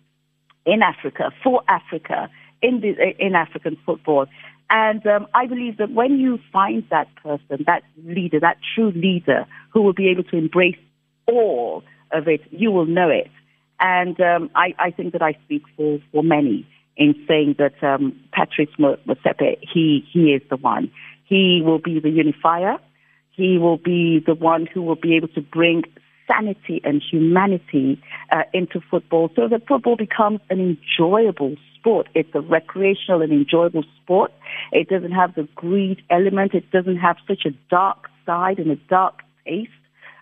in 0.66 0.82
Africa, 0.82 1.32
for 1.44 1.64
Africa, 1.68 2.30
in, 2.62 2.82
the, 2.82 2.96
in 3.20 3.36
African 3.36 3.78
football. 3.86 4.28
And 4.70 5.06
um, 5.08 5.28
I 5.34 5.48
believe 5.48 5.78
that 5.78 5.92
when 5.92 6.20
you 6.20 6.40
find 6.52 6.84
that 6.90 7.08
person, 7.16 7.64
that 7.66 7.84
leader, 8.04 8.40
that 8.40 8.58
true 8.76 8.92
leader 8.92 9.46
who 9.72 9.82
will 9.82 9.94
be 9.94 10.10
able 10.10 10.24
to 10.26 10.38
embrace 10.38 10.78
all 11.28 11.84
of 12.12 12.28
it, 12.28 12.42
you 12.52 12.72
will 12.72 12.86
know 12.86 13.10
it. 13.10 13.30
And 13.80 14.20
um, 14.22 14.50
I, 14.56 14.74
I 14.80 14.92
think 14.92 15.14
that 15.14 15.22
I 15.22 15.34
speak 15.46 15.64
for, 15.76 16.00
for 16.12 16.24
many 16.24 16.68
in 16.98 17.14
saying 17.28 17.56
that 17.60 17.84
um, 17.84 18.18
Patrice 18.32 18.70
Motsepe, 18.80 19.58
he, 19.62 20.06
he 20.12 20.34
is 20.34 20.42
the 20.50 20.56
one. 20.56 20.92
He 21.26 21.62
will 21.64 21.80
be 21.80 22.00
the 22.00 22.10
unifier. 22.10 22.78
He 23.32 23.58
will 23.58 23.78
be 23.78 24.24
the 24.26 24.36
one 24.36 24.66
who 24.66 24.82
will 24.82 24.96
be 24.96 25.16
able 25.18 25.28
to 25.30 25.42
bring 25.42 25.84
sanity 26.28 26.82
and 26.84 27.02
humanity 27.12 28.02
uh, 28.32 28.44
into 28.54 28.80
football 28.90 29.30
so 29.36 29.48
that 29.48 29.68
football 29.68 29.96
becomes 29.96 30.40
an 30.50 30.60
enjoyable 30.60 31.56
sport. 31.78 32.08
It's 32.16 32.34
a 32.34 32.42
recreational 32.42 33.22
and 33.22 33.32
enjoyable 33.32 33.84
sport. 34.02 34.32
It 34.72 34.90
doesn't 34.90 35.12
have 35.12 35.36
the 35.36 35.48
greed 35.56 36.02
element. 36.10 36.54
It 36.54 36.72
doesn't 36.72 36.98
have 36.98 37.18
such 37.28 37.46
a 37.46 37.52
dark 37.70 38.10
side 38.26 38.58
and 38.58 38.72
a 38.72 38.76
dark 38.90 39.22
taste 39.46 39.72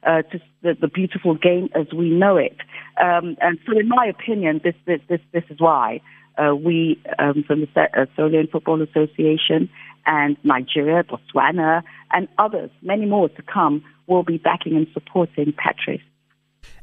uh, 0.05 0.21
to 0.23 0.39
the, 0.61 0.75
the, 0.79 0.87
beautiful 0.87 1.35
game 1.35 1.69
as 1.75 1.87
we 1.93 2.09
know 2.09 2.37
it. 2.37 2.57
Um, 3.01 3.37
and 3.41 3.57
so, 3.65 3.77
in 3.77 3.87
my 3.87 4.05
opinion, 4.05 4.61
this 4.63 4.75
this 4.85 4.99
this, 5.09 5.19
this 5.31 5.43
is 5.49 5.59
why 5.59 6.01
uh, 6.37 6.55
we 6.55 7.01
um, 7.19 7.43
from 7.45 7.61
the 7.61 7.81
uh, 7.81 8.51
Football 8.51 8.81
Association 8.81 9.69
and 10.05 10.37
Nigeria, 10.43 11.03
Botswana, 11.03 11.83
and 12.11 12.27
others, 12.37 12.69
many 12.81 13.05
more 13.05 13.29
to 13.29 13.41
come, 13.41 13.83
will 14.07 14.23
be 14.23 14.37
backing 14.37 14.75
and 14.75 14.87
supporting 14.93 15.53
Patrice. 15.53 16.01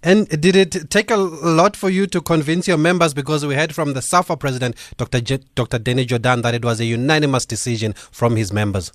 And 0.02 0.28
did 0.28 0.56
it 0.56 0.90
take 0.90 1.10
a 1.10 1.16
lot 1.16 1.76
for 1.76 1.90
you 1.90 2.06
to 2.06 2.20
convince 2.22 2.66
your 2.66 2.78
members? 2.78 3.12
Because 3.12 3.44
we 3.44 3.54
heard 3.54 3.74
from 3.74 3.92
the 3.92 4.00
SAFA 4.00 4.36
president, 4.36 4.76
Dr. 4.96 5.20
J- 5.20 5.40
Dr. 5.54 5.78
Danny 5.78 6.06
Jordaan, 6.06 6.42
that 6.42 6.54
it 6.54 6.64
was 6.64 6.80
a 6.80 6.86
unanimous 6.86 7.44
decision 7.44 7.92
from 7.92 8.36
his 8.36 8.52
members. 8.52 8.92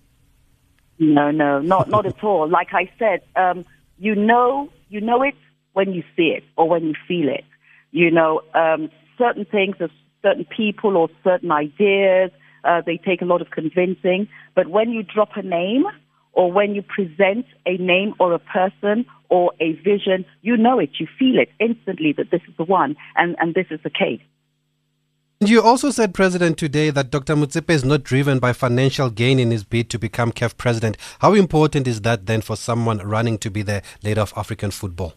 No, 0.98 1.29
no, 1.29 1.60
not 1.60 1.89
not 1.89 2.05
at 2.05 2.24
all. 2.24 2.48
Like 2.48 2.74
I 2.74 2.89
said, 2.98 3.22
um, 3.36 3.65
you 3.98 4.16
know 4.16 4.70
you 4.90 5.02
know 5.02 5.22
it 5.22 5.36
when 5.74 5.94
you 5.94 6.04
see 6.16 6.30
it 6.30 6.44
or 6.58 6.68
when 6.68 6.86
you 6.86 6.94
feel 7.08 7.30
it. 7.30 7.44
You 7.92 8.10
know, 8.10 8.42
um, 8.54 8.90
certain 9.18 9.46
things 9.46 9.75
of 9.80 9.92
certain 10.22 10.46
people 10.46 10.98
or 10.98 11.10
certain 11.24 11.52
ideas, 11.52 12.32
uh, 12.64 12.82
they 12.86 12.98
take 12.98 13.22
a 13.22 13.25
lot 13.25 13.42
of 13.42 13.52
convincing. 13.52 14.28
But 14.56 14.68
when 14.68 14.90
you 14.90 15.04
drop 15.04 15.30
a 15.36 15.44
name 15.44 15.84
or 16.34 16.52
when 16.52 16.75
you 16.75 16.82
present 16.82 17.46
a 17.66 17.78
name 17.78 18.14
or 18.20 18.34
a 18.34 18.40
person 18.40 19.06
or 19.30 19.54
a 19.60 19.74
vision, 19.74 20.25
you 20.42 20.58
know 20.58 20.80
it, 20.80 20.92
you 21.00 21.08
feel 21.20 21.38
it 21.40 21.50
instantly 21.60 22.14
that 22.18 22.32
this 22.32 22.42
is 22.48 22.56
the 22.58 22.64
one 22.64 22.96
and, 23.16 23.36
and 23.40 23.54
this 23.54 23.68
is 23.70 23.80
the 23.84 23.90
case. 23.90 24.22
And 25.42 25.50
you 25.50 25.62
also 25.62 25.92
said, 25.92 26.13
President, 26.13 26.58
today 26.58 26.89
that 26.92 27.12
Dr. 27.12 27.36
Motsepe 27.36 27.70
is 27.70 27.84
not 27.84 28.04
driven 28.04 28.39
by 28.39 28.54
financial 28.54 29.10
gain 29.10 29.38
in 29.38 29.51
his 29.51 29.63
bid 29.63 29.89
to 29.89 30.00
become 30.00 30.32
CAF 30.32 30.56
president. 30.58 30.98
How 31.20 31.34
important 31.34 31.88
is 31.88 32.01
that 32.01 32.25
then 32.25 32.42
for 32.42 32.56
someone 32.56 33.00
running 33.00 33.38
to 33.39 33.50
be 33.50 33.62
the 33.62 33.82
leader 34.01 34.22
of 34.22 34.34
African 34.38 34.72
football? 34.72 35.13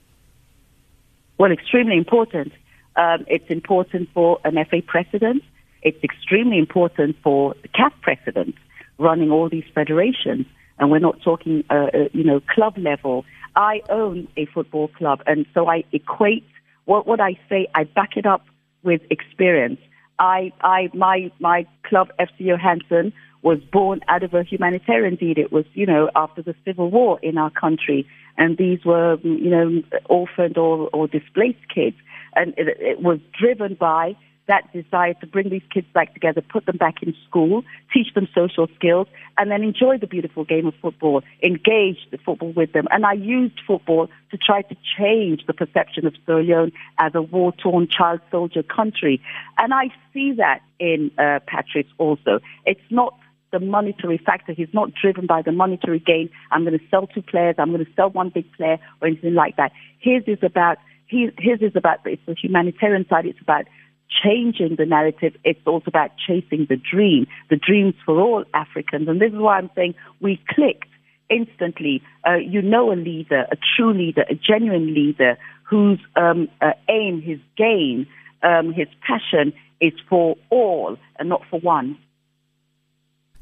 Well, 1.38 1.52
extremely 1.52 1.96
important. 1.96 2.52
Um, 2.96 3.24
it's 3.28 3.48
important 3.48 4.08
for 4.12 4.40
an 4.44 4.54
FA 4.64 4.82
president. 4.84 5.44
It's 5.82 6.02
extremely 6.02 6.58
important 6.58 7.16
for 7.22 7.54
the 7.62 7.68
CAF 7.68 7.92
president 8.02 8.56
running 8.98 9.30
all 9.30 9.48
these 9.48 9.66
federations. 9.72 10.46
and 10.78 10.90
we're 10.90 10.98
not 10.98 11.20
talking, 11.22 11.64
uh, 11.70 11.74
uh, 11.92 12.08
you 12.12 12.24
know, 12.24 12.40
club 12.40 12.76
level. 12.78 13.24
I 13.56 13.82
own 13.88 14.28
a 14.36 14.46
football 14.46 14.88
club, 14.88 15.22
and 15.26 15.46
so 15.54 15.68
I 15.68 15.84
equate 15.92 16.44
what 16.84 17.06
what 17.06 17.20
I 17.20 17.38
say. 17.48 17.66
I 17.74 17.84
back 17.84 18.16
it 18.16 18.26
up 18.26 18.44
with 18.82 19.02
experience. 19.10 19.80
I, 20.18 20.52
I, 20.60 20.90
my, 20.94 21.30
my 21.38 21.66
club, 21.84 22.08
FC 22.18 22.46
Johansen, 22.46 23.12
was 23.42 23.58
born 23.72 24.00
out 24.08 24.22
of 24.22 24.34
a 24.34 24.42
humanitarian 24.42 25.14
deed. 25.14 25.38
It 25.38 25.52
was, 25.52 25.64
you 25.74 25.86
know, 25.86 26.10
after 26.16 26.42
the 26.42 26.54
civil 26.64 26.90
war 26.90 27.18
in 27.22 27.38
our 27.38 27.50
country, 27.50 28.06
and 28.36 28.56
these 28.56 28.84
were, 28.84 29.18
you 29.22 29.50
know, 29.50 29.82
orphaned 30.06 30.58
or, 30.58 30.88
or 30.92 31.06
displaced 31.06 31.68
kids, 31.72 31.96
and 32.34 32.54
it, 32.56 32.68
it 32.80 33.00
was 33.00 33.18
driven 33.38 33.74
by 33.74 34.16
that 34.48 34.72
desire 34.72 35.14
to 35.14 35.26
bring 35.26 35.50
these 35.50 35.62
kids 35.72 35.86
back 35.94 36.12
together, 36.14 36.40
put 36.40 36.66
them 36.66 36.76
back 36.76 37.02
in 37.02 37.14
school, 37.28 37.62
teach 37.92 38.12
them 38.14 38.26
social 38.34 38.66
skills, 38.74 39.06
and 39.36 39.50
then 39.50 39.62
enjoy 39.62 39.98
the 39.98 40.06
beautiful 40.06 40.44
game 40.44 40.66
of 40.66 40.74
football, 40.82 41.22
engage 41.42 41.98
the 42.10 42.18
football 42.18 42.52
with 42.52 42.72
them. 42.72 42.86
And 42.90 43.06
I 43.06 43.12
used 43.12 43.60
football 43.66 44.08
to 44.30 44.36
try 44.36 44.62
to 44.62 44.76
change 44.98 45.46
the 45.46 45.52
perception 45.52 46.06
of 46.06 46.14
Sierra 46.26 46.42
Leone 46.42 46.72
as 46.98 47.12
a 47.14 47.22
war-torn 47.22 47.88
child 47.88 48.20
soldier 48.30 48.62
country. 48.62 49.20
And 49.58 49.72
I 49.72 49.88
see 50.12 50.32
that 50.38 50.60
in 50.80 51.10
uh, 51.18 51.40
Patrice 51.46 51.86
also. 51.98 52.40
It's 52.66 52.80
not 52.90 53.14
the 53.52 53.60
monetary 53.60 54.18
factor. 54.18 54.52
He's 54.52 54.72
not 54.72 54.90
driven 54.94 55.26
by 55.26 55.42
the 55.42 55.52
monetary 55.52 55.98
gain. 55.98 56.30
I'm 56.50 56.64
going 56.64 56.78
to 56.78 56.84
sell 56.90 57.06
two 57.06 57.22
players. 57.22 57.54
I'm 57.58 57.72
going 57.72 57.84
to 57.84 57.92
sell 57.94 58.10
one 58.10 58.30
big 58.30 58.50
player 58.52 58.78
or 59.00 59.08
anything 59.08 59.34
like 59.34 59.56
that. 59.56 59.72
His 60.00 60.22
is 60.26 60.38
about 60.42 60.78
his, 61.06 61.30
his 61.38 61.62
is 61.62 61.72
about 61.74 62.00
it's 62.04 62.20
the 62.26 62.34
humanitarian 62.34 63.06
side. 63.08 63.26
It's 63.26 63.40
about 63.40 63.64
changing 64.22 64.76
the 64.76 64.86
narrative. 64.86 65.34
It's 65.44 65.60
also 65.66 65.84
about 65.86 66.10
chasing 66.26 66.66
the 66.68 66.76
dream, 66.76 67.26
the 67.50 67.56
dreams 67.56 67.94
for 68.04 68.20
all 68.20 68.44
Africans. 68.54 69.08
And 69.08 69.20
this 69.20 69.32
is 69.32 69.38
why 69.38 69.58
I'm 69.58 69.70
saying 69.74 69.94
we 70.20 70.40
clicked 70.48 70.88
instantly. 71.28 72.02
Uh, 72.26 72.36
you 72.36 72.62
know 72.62 72.92
a 72.92 72.96
leader, 72.96 73.46
a 73.52 73.56
true 73.76 73.92
leader, 73.92 74.24
a 74.28 74.34
genuine 74.34 74.94
leader 74.94 75.36
whose 75.64 76.00
um, 76.16 76.48
uh, 76.60 76.72
aim, 76.88 77.20
his 77.20 77.38
gain, 77.56 78.06
um, 78.42 78.72
his 78.72 78.88
passion 79.06 79.52
is 79.80 79.92
for 80.08 80.36
all 80.50 80.96
and 81.18 81.28
not 81.28 81.42
for 81.50 81.60
one. 81.60 81.98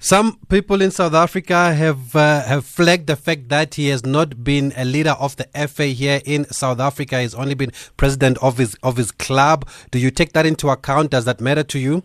Some 0.06 0.38
people 0.48 0.82
in 0.82 0.92
South 0.92 1.14
Africa 1.14 1.74
have 1.74 2.14
uh, 2.14 2.44
have 2.44 2.64
flagged 2.64 3.08
the 3.08 3.16
fact 3.16 3.48
that 3.48 3.74
he 3.74 3.88
has 3.88 4.06
not 4.06 4.44
been 4.44 4.72
a 4.76 4.84
leader 4.84 5.16
of 5.18 5.34
the 5.34 5.48
FA 5.66 5.86
here 5.86 6.20
in 6.24 6.44
South 6.44 6.78
Africa. 6.78 7.20
He's 7.20 7.34
only 7.34 7.54
been 7.54 7.72
president 7.96 8.38
of 8.40 8.56
his 8.56 8.76
of 8.84 8.98
his 8.98 9.10
club. 9.10 9.68
Do 9.90 9.98
you 9.98 10.12
take 10.12 10.32
that 10.34 10.46
into 10.46 10.68
account? 10.68 11.10
Does 11.10 11.24
that 11.24 11.40
matter 11.40 11.64
to 11.64 11.80
you? 11.80 12.04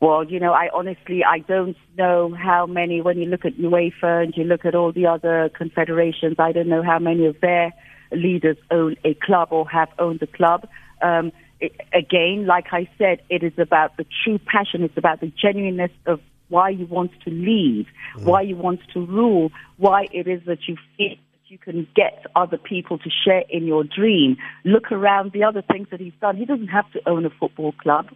Well, 0.00 0.24
you 0.24 0.38
know, 0.38 0.52
I 0.52 0.68
honestly 0.74 1.24
I 1.24 1.38
don't 1.38 1.78
know 1.96 2.34
how 2.34 2.66
many. 2.66 3.00
When 3.00 3.16
you 3.16 3.24
look 3.24 3.46
at 3.46 3.56
UEFA 3.56 4.24
and 4.24 4.36
you 4.36 4.44
look 4.44 4.66
at 4.66 4.74
all 4.74 4.92
the 4.92 5.06
other 5.06 5.48
confederations, 5.56 6.36
I 6.38 6.52
don't 6.52 6.68
know 6.68 6.82
how 6.82 6.98
many 6.98 7.24
of 7.24 7.40
their 7.40 7.72
leaders 8.12 8.58
own 8.70 8.96
a 9.06 9.14
club 9.14 9.48
or 9.52 9.66
have 9.70 9.88
owned 9.98 10.20
a 10.20 10.26
club. 10.26 10.68
Um, 11.00 11.32
again, 11.92 12.46
like 12.46 12.66
I 12.72 12.88
said, 12.98 13.20
it 13.28 13.42
is 13.42 13.52
about 13.58 13.96
the 13.96 14.06
true 14.24 14.38
passion. 14.38 14.82
It's 14.82 14.96
about 14.96 15.20
the 15.20 15.32
genuineness 15.40 15.90
of 16.06 16.20
why 16.48 16.68
you 16.70 16.86
want 16.86 17.10
to 17.24 17.30
lead, 17.30 17.86
mm. 18.16 18.24
why 18.24 18.42
you 18.42 18.56
want 18.56 18.80
to 18.92 19.06
rule, 19.06 19.50
why 19.76 20.06
it 20.12 20.26
is 20.26 20.42
that 20.46 20.68
you 20.68 20.76
feel 20.96 21.10
that 21.10 21.50
you 21.50 21.58
can 21.58 21.86
get 21.94 22.24
other 22.36 22.58
people 22.58 22.98
to 22.98 23.10
share 23.24 23.44
in 23.48 23.66
your 23.66 23.84
dream. 23.84 24.36
Look 24.64 24.92
around 24.92 25.32
the 25.32 25.44
other 25.44 25.62
things 25.62 25.88
that 25.90 26.00
he's 26.00 26.12
done. 26.20 26.36
He 26.36 26.44
doesn't 26.44 26.68
have 26.68 26.90
to 26.92 27.08
own 27.08 27.24
a 27.24 27.30
football 27.30 27.72
club 27.72 28.06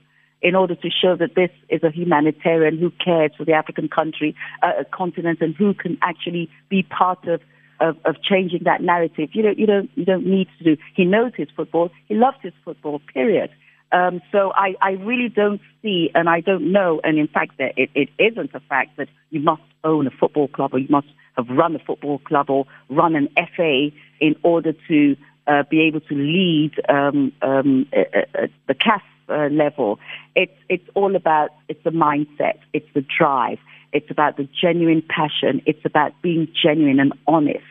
in 0.40 0.54
order 0.54 0.74
to 0.74 0.88
show 0.90 1.16
that 1.16 1.34
this 1.34 1.50
is 1.68 1.82
a 1.82 1.90
humanitarian 1.90 2.78
who 2.78 2.92
cares 3.04 3.32
for 3.36 3.44
the 3.44 3.52
African 3.52 3.88
country, 3.88 4.36
uh, 4.62 4.84
continent, 4.92 5.40
and 5.40 5.54
who 5.56 5.74
can 5.74 5.98
actually 6.02 6.48
be 6.68 6.82
part 6.82 7.26
of 7.26 7.40
of, 7.80 7.96
of 8.04 8.22
changing 8.22 8.64
that 8.64 8.82
narrative. 8.82 9.30
You 9.32 9.42
don't, 9.42 9.58
you 9.58 9.66
don't, 9.66 9.90
you 9.94 10.04
don't 10.04 10.26
need 10.26 10.48
to 10.58 10.64
do. 10.64 10.82
He 10.94 11.04
knows 11.04 11.32
his 11.36 11.48
football. 11.56 11.90
He 12.06 12.14
loves 12.14 12.38
his 12.42 12.52
football. 12.64 13.00
Period. 13.12 13.50
Um, 13.90 14.20
so 14.32 14.52
I, 14.54 14.74
I 14.82 14.90
really 14.92 15.28
don't 15.28 15.60
see, 15.82 16.10
and 16.14 16.28
I 16.28 16.40
don't 16.40 16.72
know, 16.72 17.00
and 17.04 17.18
in 17.18 17.26
fact, 17.26 17.56
that 17.58 17.72
it, 17.76 17.90
it 17.94 18.10
isn't 18.18 18.50
a 18.54 18.60
fact 18.60 18.98
that 18.98 19.08
you 19.30 19.40
must 19.40 19.62
own 19.82 20.06
a 20.06 20.10
football 20.10 20.48
club 20.48 20.74
or 20.74 20.78
you 20.78 20.88
must 20.90 21.06
have 21.36 21.48
run 21.48 21.74
a 21.74 21.78
football 21.78 22.18
club 22.18 22.50
or 22.50 22.66
run 22.90 23.16
an 23.16 23.28
FA 23.56 23.90
in 24.20 24.34
order 24.42 24.74
to 24.88 25.16
uh, 25.46 25.62
be 25.70 25.80
able 25.80 26.00
to 26.00 26.14
lead 26.14 26.72
um, 26.88 27.32
um, 27.40 27.86
uh, 27.96 28.18
uh, 28.34 28.46
the 28.66 28.74
CAF 28.74 29.00
uh, 29.30 29.48
level. 29.52 29.98
It's 30.34 30.52
it's 30.68 30.86
all 30.94 31.16
about 31.16 31.50
it's 31.68 31.82
the 31.84 31.90
mindset, 31.90 32.58
it's 32.72 32.88
the 32.94 33.04
drive, 33.18 33.58
it's 33.92 34.10
about 34.10 34.36
the 34.36 34.48
genuine 34.60 35.02
passion. 35.02 35.62
It's 35.66 35.84
about 35.84 36.12
being 36.22 36.48
genuine 36.62 37.00
and 37.00 37.12
honest. 37.26 37.64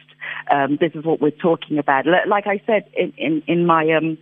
Um, 0.51 0.77
this 0.79 0.93
is 0.95 1.03
what 1.03 1.21
we're 1.21 1.31
talking 1.31 1.77
about. 1.77 2.05
Like 2.05 2.47
I 2.47 2.62
said 2.65 2.89
in, 2.95 3.13
in, 3.17 3.43
in 3.47 3.65
my 3.65 3.89
um, 3.91 4.17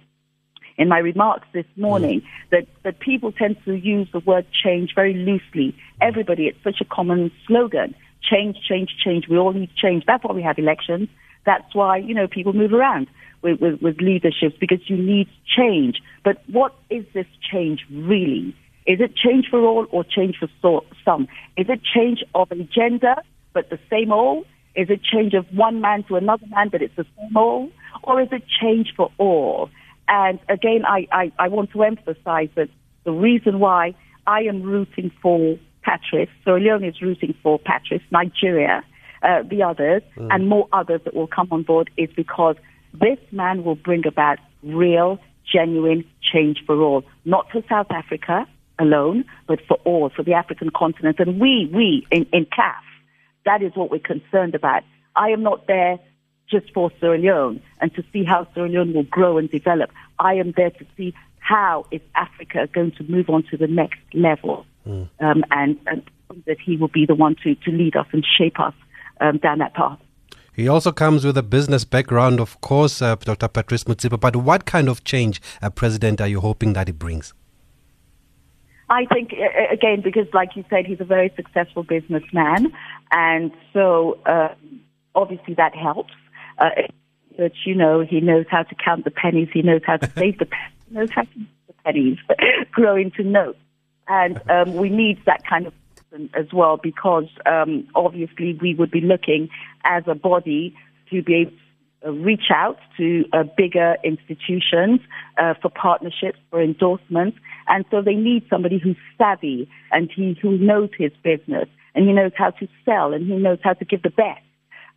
in 0.77 0.89
my 0.89 0.99
remarks 0.99 1.47
this 1.53 1.65
morning, 1.77 2.21
mm. 2.21 2.25
that, 2.51 2.67
that 2.83 2.99
people 2.99 3.31
tend 3.31 3.55
to 3.65 3.73
use 3.73 4.09
the 4.11 4.19
word 4.19 4.45
change 4.51 4.93
very 4.93 5.13
loosely. 5.13 5.75
Everybody, 6.01 6.47
it's 6.47 6.61
such 6.63 6.81
a 6.81 6.85
common 6.85 7.31
slogan. 7.47 7.95
Change, 8.21 8.57
change, 8.67 8.89
change. 9.03 9.27
We 9.29 9.37
all 9.37 9.53
need 9.53 9.69
change. 9.75 10.03
That's 10.05 10.23
why 10.23 10.33
we 10.33 10.41
have 10.41 10.57
elections. 10.57 11.09
That's 11.45 11.73
why, 11.73 11.97
you 11.97 12.13
know, 12.13 12.27
people 12.27 12.53
move 12.53 12.73
around 12.73 13.07
with, 13.41 13.61
with, 13.61 13.81
with 13.81 14.01
leaderships 14.01 14.57
because 14.59 14.79
you 14.89 14.97
need 14.97 15.29
change. 15.45 16.01
But 16.23 16.41
what 16.49 16.73
is 16.89 17.05
this 17.13 17.27
change 17.51 17.85
really? 17.91 18.55
Is 18.85 18.99
it 19.01 19.15
change 19.15 19.47
for 19.49 19.59
all 19.61 19.87
or 19.91 20.03
change 20.03 20.37
for 20.37 20.47
so, 20.61 20.85
some? 21.03 21.27
Is 21.57 21.67
it 21.69 21.81
change 21.83 22.23
of 22.35 22.51
a 22.51 22.63
gender 22.63 23.15
but 23.53 23.69
the 23.69 23.79
same 23.89 24.11
old? 24.11 24.45
Is 24.75 24.89
it 24.89 25.01
change 25.03 25.33
of 25.33 25.45
one 25.51 25.81
man 25.81 26.03
to 26.03 26.15
another 26.15 26.45
man 26.47 26.69
but 26.69 26.81
it's 26.81 26.95
the 26.95 27.05
same 27.17 27.35
old? 27.35 27.71
Or 28.03 28.21
is 28.21 28.27
it 28.31 28.43
change 28.61 28.93
for 28.95 29.11
all? 29.17 29.69
And 30.07 30.39
again, 30.49 30.83
I, 30.85 31.07
I, 31.11 31.31
I 31.39 31.47
want 31.47 31.71
to 31.71 31.83
emphasize 31.83 32.49
that 32.55 32.69
the 33.05 33.11
reason 33.11 33.59
why 33.59 33.95
I 34.27 34.41
am 34.41 34.61
rooting 34.61 35.11
for 35.21 35.57
Patrice, 35.83 36.29
so 36.43 36.55
Leone 36.55 36.83
is 36.83 37.01
rooting 37.01 37.35
for 37.41 37.59
Patrice, 37.59 38.01
Nigeria, 38.11 38.83
uh, 39.23 39.43
the 39.43 39.63
others, 39.63 40.03
mm. 40.17 40.27
and 40.31 40.47
more 40.47 40.67
others 40.73 41.01
that 41.05 41.15
will 41.15 41.27
come 41.27 41.47
on 41.51 41.63
board 41.63 41.89
is 41.97 42.09
because 42.15 42.55
this 42.93 43.19
man 43.31 43.63
will 43.63 43.75
bring 43.75 44.05
about 44.05 44.37
real, 44.63 45.19
genuine 45.51 46.03
change 46.21 46.63
for 46.65 46.81
all, 46.81 47.03
not 47.23 47.49
for 47.51 47.61
South 47.69 47.91
Africa, 47.91 48.47
alone, 48.79 49.25
but 49.47 49.59
for 49.67 49.77
all, 49.85 50.09
for 50.09 50.23
the 50.23 50.33
African 50.33 50.69
continent. 50.69 51.19
And 51.19 51.39
we, 51.39 51.69
we 51.73 52.05
in, 52.11 52.25
in 52.31 52.45
CAF, 52.45 52.75
that 53.45 53.61
is 53.61 53.71
what 53.75 53.91
we're 53.91 53.99
concerned 53.99 54.55
about. 54.55 54.83
I 55.15 55.29
am 55.29 55.43
not 55.43 55.67
there 55.67 55.99
just 56.49 56.71
for 56.73 56.91
Sierra 56.99 57.17
Leone 57.17 57.61
and 57.81 57.93
to 57.95 58.03
see 58.11 58.23
how 58.23 58.47
Sierra 58.53 58.69
Leone 58.69 58.93
will 58.93 59.03
grow 59.03 59.37
and 59.37 59.49
develop. 59.49 59.91
I 60.19 60.35
am 60.35 60.53
there 60.55 60.71
to 60.71 60.85
see 60.97 61.13
how 61.39 61.85
is 61.91 62.01
Africa 62.15 62.67
going 62.73 62.91
to 62.93 63.03
move 63.03 63.29
on 63.29 63.43
to 63.51 63.57
the 63.57 63.67
next 63.67 63.99
level, 64.13 64.65
mm. 64.87 65.07
um, 65.19 65.43
and, 65.51 65.77
and, 65.87 66.01
that 66.47 66.57
he 66.59 66.75
will 66.75 66.87
be 66.87 67.05
the 67.05 67.13
one 67.13 67.35
to, 67.43 67.53
to 67.53 67.71
lead 67.71 67.95
us 67.95 68.07
and 68.11 68.25
shape 68.37 68.59
us 68.59 68.73
um, 69.21 69.37
down 69.37 69.59
that 69.59 69.73
path. 69.75 69.99
He 70.53 70.67
also 70.67 70.91
comes 70.91 71.23
with 71.23 71.37
a 71.37 71.43
business 71.43 71.85
background, 71.85 72.39
of 72.39 72.59
course, 72.61 73.01
uh, 73.01 73.15
Dr. 73.15 73.47
Patrice 73.47 73.83
Motsepe. 73.83 74.19
But 74.19 74.37
what 74.37 74.65
kind 74.65 74.89
of 74.89 75.03
change, 75.03 75.39
uh, 75.61 75.69
President, 75.69 76.19
are 76.19 76.27
you 76.27 76.41
hoping 76.41 76.73
that 76.73 76.87
he 76.87 76.93
brings? 76.93 77.33
I 78.89 79.05
think 79.05 79.31
again 79.71 80.01
because, 80.01 80.27
like 80.33 80.55
you 80.55 80.63
said, 80.69 80.85
he's 80.85 81.01
a 81.01 81.05
very 81.05 81.31
successful 81.35 81.83
businessman, 81.83 82.71
and 83.11 83.51
so 83.73 84.19
uh, 84.25 84.49
obviously 85.13 85.55
that 85.55 85.75
helps. 85.75 86.13
Uh, 86.57 86.69
that 87.37 87.51
you 87.65 87.75
know 87.75 88.01
he 88.01 88.21
knows 88.21 88.45
how 88.49 88.63
to 88.63 88.75
count 88.75 89.03
the 89.03 89.11
pennies, 89.11 89.49
he 89.53 89.61
knows 89.61 89.81
how 89.85 89.97
to 89.97 90.09
save 90.17 90.37
the 90.37 90.45
pennies, 90.45 90.73
he 90.87 90.95
knows 90.95 91.09
how 91.11 91.23
to 91.23 91.29
the 91.67 91.73
pennies 91.83 92.17
grow 92.71 92.95
into 92.95 93.23
notes, 93.23 93.59
and 94.07 94.41
um, 94.49 94.75
we 94.75 94.89
need 94.89 95.19
that 95.25 95.43
kind 95.47 95.67
of 95.67 95.73
person 96.11 96.29
as 96.33 96.53
well 96.53 96.77
because 96.77 97.27
um, 97.45 97.87
obviously 97.95 98.57
we 98.61 98.73
would 98.75 98.91
be 98.91 99.01
looking 99.01 99.49
as 99.83 100.03
a 100.07 100.15
body 100.15 100.75
to 101.09 101.21
be 101.21 101.35
able 101.35 101.51
reach 102.11 102.51
out 102.53 102.77
to 102.97 103.25
uh, 103.33 103.43
bigger 103.57 103.97
institutions 104.03 104.99
uh, 105.37 105.53
for 105.61 105.69
partnerships, 105.69 106.37
for 106.49 106.61
endorsements. 106.61 107.37
And 107.67 107.85
so 107.91 108.01
they 108.01 108.13
need 108.13 108.45
somebody 108.49 108.79
who's 108.79 108.97
savvy 109.17 109.69
and 109.91 110.09
he, 110.15 110.37
who 110.41 110.57
knows 110.57 110.89
his 110.97 111.11
business 111.23 111.67
and 111.93 112.07
he 112.07 112.13
knows 112.13 112.31
how 112.35 112.51
to 112.51 112.67
sell 112.83 113.13
and 113.13 113.25
he 113.25 113.35
knows 113.35 113.59
how 113.63 113.73
to 113.73 113.85
give 113.85 114.03
the 114.03 114.09
best. 114.09 114.41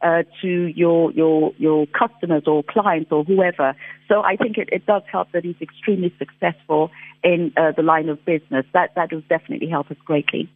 Uh, 0.00 0.22
to 0.40 0.48
your 0.76 1.10
your 1.10 1.52
your 1.58 1.84
customers 1.88 2.44
or 2.46 2.62
clients 2.62 3.10
or 3.10 3.24
whoever. 3.24 3.74
So 4.06 4.22
I 4.22 4.36
think 4.36 4.56
it, 4.56 4.68
it 4.70 4.86
does 4.86 5.02
help 5.10 5.32
that 5.32 5.42
he's 5.42 5.60
extremely 5.60 6.14
successful 6.20 6.92
in 7.24 7.52
uh, 7.56 7.72
the 7.76 7.82
line 7.82 8.08
of 8.08 8.24
business. 8.24 8.64
That 8.74 8.94
that 8.94 9.12
will 9.12 9.24
definitely 9.28 9.68
help 9.68 9.90
us 9.90 9.96
greatly. 10.04 10.48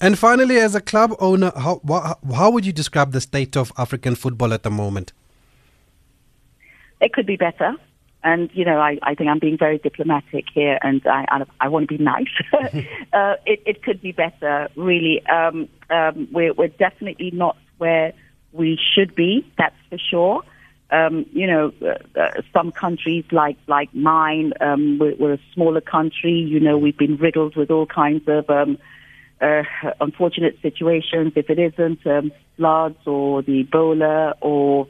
And 0.00 0.16
finally, 0.16 0.58
as 0.60 0.76
a 0.76 0.80
club 0.80 1.16
owner, 1.18 1.50
how 1.56 1.80
how 2.32 2.50
would 2.52 2.64
you 2.64 2.72
describe 2.72 3.10
the 3.10 3.20
state 3.20 3.56
of 3.56 3.72
African 3.76 4.14
football 4.14 4.52
at 4.52 4.62
the 4.62 4.70
moment? 4.70 5.12
It 7.04 7.12
could 7.12 7.26
be 7.26 7.36
better. 7.36 7.76
and 8.24 8.50
you 8.54 8.64
know, 8.64 8.78
I, 8.78 8.98
I 9.02 9.14
think 9.14 9.28
I'm 9.28 9.38
being 9.38 9.58
very 9.58 9.78
diplomatic 9.78 10.46
here, 10.52 10.78
and 10.82 11.06
I 11.06 11.26
I, 11.28 11.44
I 11.60 11.68
want 11.68 11.88
to 11.88 11.98
be 11.98 12.02
nice. 12.02 12.34
uh, 13.12 13.34
it, 13.44 13.62
it 13.66 13.82
could 13.82 14.00
be 14.00 14.12
better, 14.12 14.68
really. 14.74 15.24
Um, 15.26 15.68
um, 15.90 16.28
we're 16.32 16.54
we're 16.54 16.68
definitely 16.68 17.30
not 17.32 17.56
where 17.78 18.12
we 18.52 18.78
should 18.94 19.14
be. 19.14 19.46
That's 19.58 19.76
for 19.90 19.98
sure. 19.98 20.42
Um, 20.90 21.26
you 21.32 21.46
know, 21.46 21.72
uh, 21.82 22.18
uh, 22.18 22.42
some 22.52 22.72
countries 22.72 23.24
like 23.32 23.58
like 23.66 23.94
mine, 23.94 24.52
um, 24.60 24.98
we're, 24.98 25.16
we're 25.16 25.34
a 25.34 25.40
smaller 25.52 25.80
country. 25.82 26.32
You 26.32 26.60
know, 26.60 26.78
we've 26.78 26.96
been 26.96 27.16
riddled 27.16 27.56
with 27.56 27.70
all 27.70 27.86
kinds 27.86 28.26
of 28.28 28.48
um, 28.48 28.78
uh, 29.40 29.64
unfortunate 30.00 30.58
situations. 30.62 31.32
If 31.36 31.50
it 31.50 31.58
isn't 31.58 32.06
um, 32.06 32.32
floods 32.56 33.06
or 33.06 33.42
the 33.42 33.64
Ebola 33.64 34.34
or 34.40 34.86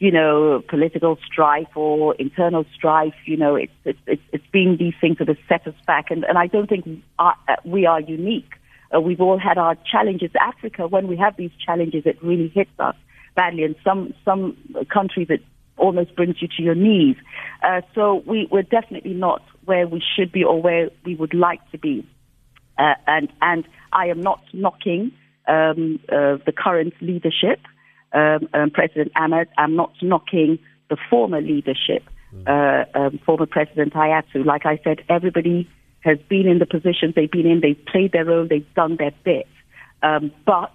you 0.00 0.10
know, 0.10 0.62
political 0.66 1.18
strife 1.30 1.76
or 1.76 2.14
internal 2.14 2.64
strife. 2.74 3.14
You 3.26 3.36
know, 3.36 3.54
it's 3.54 3.72
it's 3.84 4.22
it's, 4.32 4.46
been 4.50 4.76
these 4.78 4.94
things 4.98 5.18
that 5.18 5.28
have 5.28 5.36
set 5.46 5.66
us 5.66 5.74
back, 5.86 6.10
and 6.10 6.24
and 6.24 6.38
I 6.38 6.46
don't 6.46 6.68
think 6.68 6.86
uh, 7.18 7.32
we 7.64 7.84
are 7.84 8.00
unique. 8.00 8.50
Uh, 8.92 9.00
we've 9.00 9.20
all 9.20 9.38
had 9.38 9.58
our 9.58 9.76
challenges. 9.92 10.30
Africa, 10.40 10.88
when 10.88 11.06
we 11.06 11.18
have 11.18 11.36
these 11.36 11.50
challenges, 11.64 12.04
it 12.06 12.16
really 12.22 12.48
hits 12.48 12.70
us 12.78 12.96
badly, 13.36 13.62
and 13.62 13.76
some 13.84 14.14
some 14.24 14.56
countries 14.90 15.26
it 15.28 15.42
almost 15.76 16.16
brings 16.16 16.36
you 16.40 16.48
to 16.56 16.62
your 16.62 16.74
knees. 16.74 17.16
Uh, 17.62 17.82
so 17.94 18.22
we 18.26 18.48
we're 18.50 18.62
definitely 18.62 19.14
not 19.14 19.42
where 19.66 19.86
we 19.86 20.02
should 20.16 20.32
be 20.32 20.42
or 20.42 20.62
where 20.62 20.88
we 21.04 21.14
would 21.14 21.34
like 21.34 21.60
to 21.72 21.78
be. 21.78 22.08
Uh, 22.78 22.94
and 23.06 23.30
and 23.42 23.68
I 23.92 24.06
am 24.06 24.22
not 24.22 24.40
knocking 24.54 25.12
um, 25.46 26.00
uh, 26.08 26.38
the 26.46 26.52
current 26.56 26.94
leadership 27.02 27.60
um, 28.12 28.48
um, 28.52 28.70
President 28.70 29.12
Ahmed. 29.16 29.48
I'm 29.56 29.76
not 29.76 29.92
knocking 30.02 30.58
the 30.88 30.96
former 31.08 31.40
leadership, 31.40 32.04
mm. 32.34 32.46
uh, 32.46 32.98
um, 32.98 33.20
former 33.24 33.46
President 33.46 33.92
Hayatou. 33.94 34.44
Like 34.44 34.66
I 34.66 34.80
said, 34.82 35.02
everybody 35.08 35.68
has 36.00 36.18
been 36.28 36.46
in 36.46 36.58
the 36.58 36.66
positions 36.66 37.14
they've 37.14 37.30
been 37.30 37.46
in. 37.46 37.60
They've 37.60 37.84
played 37.86 38.12
their 38.12 38.24
role. 38.24 38.46
They've 38.48 38.74
done 38.74 38.96
their 38.96 39.12
bit. 39.24 39.46
Um, 40.02 40.32
but 40.46 40.72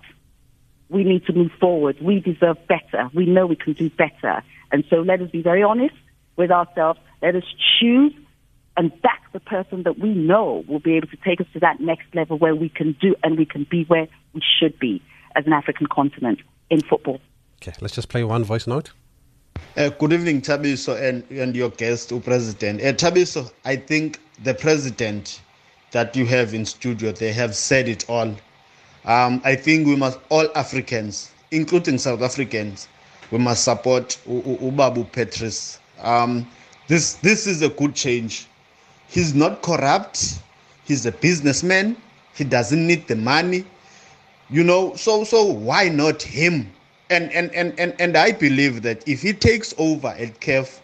we 0.89 1.03
need 1.03 1.25
to 1.25 1.33
move 1.33 1.51
forward. 1.59 1.97
We 2.01 2.19
deserve 2.19 2.57
better. 2.67 3.09
We 3.13 3.25
know 3.25 3.47
we 3.47 3.55
can 3.55 3.73
do 3.73 3.89
better. 3.89 4.43
And 4.71 4.83
so 4.89 4.97
let 4.97 5.21
us 5.21 5.31
be 5.31 5.41
very 5.41 5.63
honest 5.63 5.95
with 6.35 6.51
ourselves. 6.51 6.99
Let 7.21 7.35
us 7.35 7.43
choose 7.79 8.13
and 8.77 8.91
back 9.01 9.31
the 9.31 9.39
person 9.39 9.83
that 9.83 9.97
we 9.99 10.09
know 10.13 10.63
will 10.67 10.79
be 10.79 10.95
able 10.97 11.07
to 11.07 11.17
take 11.17 11.39
us 11.39 11.47
to 11.53 11.59
that 11.61 11.79
next 11.79 12.13
level 12.13 12.37
where 12.37 12.55
we 12.55 12.69
can 12.69 12.95
do 12.99 13.15
and 13.23 13.37
we 13.37 13.45
can 13.45 13.65
be 13.69 13.85
where 13.85 14.07
we 14.33 14.41
should 14.59 14.77
be 14.79 15.01
as 15.35 15.45
an 15.45 15.53
African 15.53 15.87
continent 15.87 16.39
in 16.69 16.81
football. 16.81 17.19
Okay, 17.61 17.73
let's 17.81 17.93
just 17.95 18.09
play 18.09 18.23
one 18.23 18.43
voice 18.43 18.67
note. 18.67 18.91
Uh, 19.77 19.89
good 19.89 20.13
evening, 20.13 20.41
Thabiso, 20.41 21.01
and, 21.01 21.23
and 21.31 21.55
your 21.55 21.69
guest, 21.69 22.11
O 22.11 22.19
President. 22.19 22.81
Uh, 22.81 22.93
Thabiso, 22.93 23.51
I 23.63 23.75
think 23.75 24.19
the 24.43 24.53
president 24.53 25.41
that 25.91 26.15
you 26.15 26.25
have 26.25 26.53
in 26.53 26.65
studio, 26.65 27.11
they 27.11 27.31
have 27.31 27.55
said 27.55 27.87
it 27.87 28.09
all. 28.09 28.35
Um, 29.05 29.41
I 29.43 29.55
think 29.55 29.87
we 29.87 29.95
must, 29.95 30.19
all 30.29 30.47
Africans, 30.55 31.31
including 31.51 31.97
South 31.97 32.21
Africans, 32.21 32.87
we 33.31 33.37
must 33.37 33.63
support 33.63 34.17
U- 34.27 34.43
U- 34.45 34.71
Ubabu 34.71 35.09
Patrice. 35.11 35.79
Um, 36.01 36.47
this, 36.87 37.13
this 37.15 37.47
is 37.47 37.61
a 37.61 37.69
good 37.69 37.95
change. 37.95 38.47
He's 39.07 39.33
not 39.33 39.61
corrupt. 39.61 40.39
He's 40.85 41.05
a 41.05 41.11
businessman. 41.11 41.97
He 42.33 42.43
doesn't 42.43 42.85
need 42.85 43.07
the 43.07 43.15
money 43.15 43.65
you 44.49 44.63
know 44.63 44.95
so 44.95 45.23
so 45.23 45.43
why 45.45 45.89
not 45.89 46.21
him? 46.21 46.71
And 47.09 47.31
and 47.31 47.53
and 47.53 47.79
and, 47.79 47.95
and 47.99 48.17
i 48.17 48.31
believe 48.31 48.81
that 48.81 49.07
if 49.07 49.21
he 49.21 49.33
takes 49.33 49.73
over 49.77 50.07
at 50.07 50.39
CAF 50.39 50.79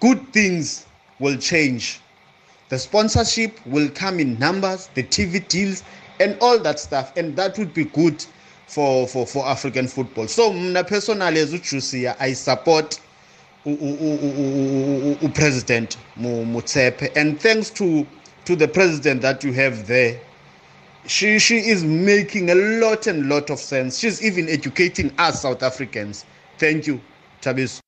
good 0.00 0.32
things 0.32 0.86
will 1.18 1.36
change. 1.36 2.00
The 2.70 2.78
sponsorship 2.78 3.64
will 3.66 3.88
come 3.90 4.20
in 4.20 4.38
numbers 4.38 4.88
the 4.94 5.02
tv 5.02 5.46
deals 5.48 5.82
and 6.20 6.36
all 6.40 6.58
that 6.60 6.80
stuff. 6.80 7.16
And 7.16 7.36
that 7.36 7.58
would 7.58 7.74
be 7.74 7.84
good 7.84 8.24
for 8.66 9.06
for 9.06 9.26
for 9.26 9.46
african 9.46 9.86
football. 9.86 10.26
So 10.28 10.50
mna 10.52 10.86
personally 10.86 11.40
as 11.40 11.52
ujusia 11.52 12.16
i 12.20 12.32
support 12.32 13.00
upresident 15.22 15.96
mutsepe. 16.18 17.16
And 17.16 17.40
thanks 17.40 17.70
to 17.70 18.06
to 18.44 18.56
the 18.56 18.68
president 18.68 19.22
that 19.22 19.44
you 19.44 19.52
have 19.52 19.86
there 19.86 20.20
she 21.06 21.38
she 21.38 21.58
is 21.58 21.84
making 21.84 22.50
a 22.50 22.54
lot 22.54 23.06
and 23.06 23.28
lot 23.28 23.50
of 23.50 23.58
sense. 23.58 23.98
She's 23.98 24.22
even 24.22 24.48
educating 24.48 25.12
us 25.18 25.42
South 25.42 25.62
Africans. 25.62 26.24
Thank 26.58 26.86
you, 26.86 27.00
Tabis. 27.40 27.80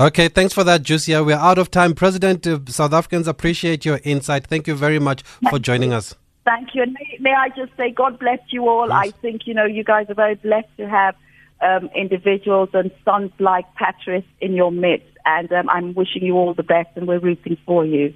Okay, 0.00 0.28
thanks 0.28 0.54
for 0.54 0.64
that, 0.64 0.82
Jusia. 0.82 1.24
We're 1.24 1.36
out 1.36 1.58
of 1.58 1.70
time. 1.70 1.94
President, 1.94 2.46
uh, 2.46 2.60
South 2.66 2.94
Africans 2.94 3.28
appreciate 3.28 3.84
your 3.84 4.00
insight. 4.04 4.46
Thank 4.46 4.66
you 4.66 4.74
very 4.74 4.98
much 4.98 5.22
for 5.50 5.58
joining 5.58 5.92
us. 5.92 6.14
Thank 6.44 6.74
you. 6.74 6.82
And 6.82 6.94
may, 6.94 7.18
may 7.20 7.34
I 7.34 7.50
just 7.50 7.76
say, 7.76 7.90
God 7.90 8.18
bless 8.18 8.40
you 8.50 8.68
all. 8.68 8.88
Yes. 8.88 8.96
I 8.96 9.10
think, 9.20 9.46
you 9.46 9.54
know, 9.54 9.66
you 9.66 9.84
guys 9.84 10.06
are 10.08 10.14
very 10.14 10.34
blessed 10.34 10.74
to 10.78 10.88
have 10.88 11.14
um, 11.60 11.90
individuals 11.94 12.70
and 12.72 12.90
sons 13.04 13.32
like 13.38 13.66
Patrice 13.74 14.24
in 14.40 14.54
your 14.54 14.72
midst. 14.72 15.06
And 15.24 15.52
um, 15.52 15.68
I'm 15.68 15.94
wishing 15.94 16.24
you 16.24 16.34
all 16.34 16.54
the 16.54 16.64
best, 16.64 16.88
and 16.96 17.06
we're 17.06 17.20
rooting 17.20 17.56
for 17.64 17.84
you. 17.84 18.14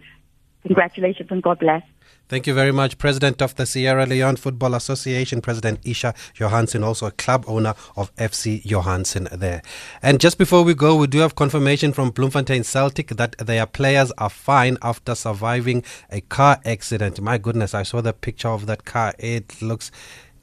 Congratulations 0.66 1.28
and 1.30 1.42
God 1.42 1.58
bless. 1.60 1.82
Thank 2.28 2.48
you 2.48 2.54
very 2.54 2.72
much, 2.72 2.98
President 2.98 3.40
of 3.40 3.54
the 3.54 3.66
Sierra 3.66 4.04
Leone 4.04 4.34
Football 4.34 4.74
Association, 4.74 5.40
President 5.40 5.78
Isha 5.84 6.12
Johansen, 6.34 6.82
also 6.82 7.06
a 7.06 7.12
club 7.12 7.44
owner 7.46 7.74
of 7.96 8.12
FC 8.16 8.64
Johansen 8.64 9.28
there. 9.30 9.62
And 10.02 10.18
just 10.18 10.36
before 10.36 10.64
we 10.64 10.74
go, 10.74 10.96
we 10.96 11.06
do 11.06 11.18
have 11.18 11.36
confirmation 11.36 11.92
from 11.92 12.10
Bloemfontein 12.10 12.64
Celtic 12.64 13.10
that 13.10 13.38
their 13.38 13.64
players 13.64 14.10
are 14.18 14.28
fine 14.28 14.76
after 14.82 15.14
surviving 15.14 15.84
a 16.10 16.20
car 16.22 16.58
accident. 16.64 17.20
My 17.20 17.38
goodness, 17.38 17.74
I 17.74 17.84
saw 17.84 18.00
the 18.00 18.12
picture 18.12 18.48
of 18.48 18.66
that 18.66 18.84
car. 18.84 19.14
It 19.20 19.62
looks 19.62 19.92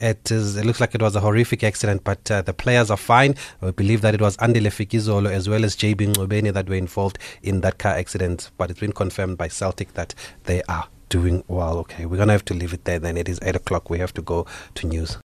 it 0.04 0.30
is. 0.32 0.58
It 0.58 0.66
looks 0.66 0.82
like 0.82 0.94
it 0.94 1.02
was 1.02 1.16
a 1.16 1.22
horrific 1.22 1.64
accident, 1.64 2.04
but 2.04 2.30
uh, 2.30 2.42
the 2.42 2.54
players 2.54 2.92
are 2.92 2.98
fine. 2.98 3.36
We 3.62 3.72
believe 3.72 4.02
that 4.02 4.14
it 4.14 4.22
was 4.22 4.36
Andile 4.38 4.68
Fikizolo 4.68 5.32
as 5.32 5.48
well 5.48 5.64
as 5.64 5.76
JB 5.76 6.14
Ngobeni 6.14 6.54
that 6.54 6.68
were 6.68 6.76
involved 6.76 7.18
in 7.42 7.62
that 7.62 7.78
car 7.78 7.94
accident. 7.94 8.52
But 8.58 8.70
it's 8.70 8.82
been 8.82 8.92
confirmed 8.92 9.38
by 9.38 9.48
Celtic 9.48 9.94
that 9.94 10.14
they 10.44 10.62
are 10.64 10.88
doing 11.08 11.44
well. 11.48 11.78
Okay, 11.80 12.06
we're 12.06 12.18
gonna 12.18 12.34
have 12.34 12.46
to 12.46 12.54
leave 12.54 12.74
it 12.74 12.84
there. 12.84 13.00
Then 13.00 13.16
it 13.16 13.30
is 13.30 13.40
eight 13.44 13.56
o'clock. 13.56 13.90
We 13.90 14.00
have 14.00 14.14
to 14.16 14.22
go 14.22 14.46
to 14.76 14.88
news. 14.88 15.23